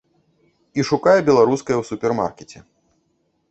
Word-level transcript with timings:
І 0.79 0.85
шукае 0.91 1.13
беларускае 1.29 1.77
ў 1.77 1.83
супермаркеце. 1.91 2.59